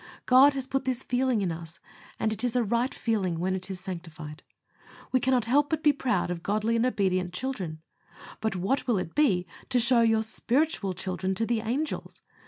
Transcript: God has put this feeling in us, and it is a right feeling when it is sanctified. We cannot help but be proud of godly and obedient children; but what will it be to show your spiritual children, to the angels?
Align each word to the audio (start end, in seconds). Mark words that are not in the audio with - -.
God 0.25 0.53
has 0.55 0.65
put 0.65 0.83
this 0.85 1.03
feeling 1.03 1.43
in 1.43 1.51
us, 1.51 1.79
and 2.19 2.33
it 2.33 2.43
is 2.43 2.55
a 2.55 2.63
right 2.63 2.91
feeling 2.91 3.37
when 3.37 3.53
it 3.53 3.69
is 3.69 3.79
sanctified. 3.79 4.41
We 5.11 5.19
cannot 5.19 5.45
help 5.45 5.69
but 5.69 5.83
be 5.83 5.93
proud 5.93 6.31
of 6.31 6.41
godly 6.41 6.75
and 6.75 6.87
obedient 6.87 7.33
children; 7.33 7.83
but 8.39 8.55
what 8.55 8.87
will 8.87 8.97
it 8.97 9.13
be 9.13 9.45
to 9.69 9.79
show 9.79 10.01
your 10.01 10.23
spiritual 10.23 10.93
children, 10.95 11.35
to 11.35 11.45
the 11.45 11.59
angels? 11.59 12.23